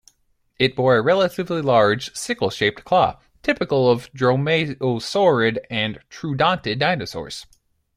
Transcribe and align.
It 0.57 0.75
bore 0.75 0.97
a 0.97 1.01
relatively 1.03 1.61
large, 1.61 2.15
sickle-shaped 2.15 2.83
claw, 2.83 3.19
typical 3.43 3.87
of 3.91 4.11
dromaeosaurid 4.13 5.59
and 5.69 5.99
troodontid 6.09 6.79
dinosaurs. 6.79 7.45